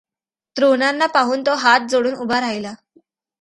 [0.55, 2.73] द्रोणांना पाहून तो हात जोडून उभा राहिला.